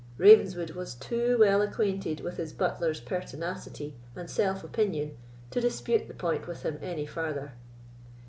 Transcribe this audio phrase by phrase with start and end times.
[0.17, 5.15] Ravenswood was too well acquainted with his butler's pertinacity and self opinion
[5.51, 7.53] to dispute the point with him any farther.